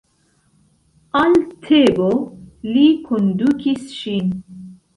[1.19, 2.09] Al Tebo
[2.73, 4.37] li kondukis ŝin.